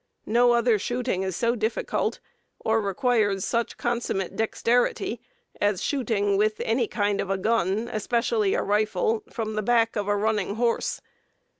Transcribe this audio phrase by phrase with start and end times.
[0.25, 2.19] No other shooting is so difficult,
[2.59, 5.21] or requires such consummate dexterity
[5.61, 10.07] as shooting with any kind of a gun, especially a rifle, from the back of
[10.07, 11.01] a running horse.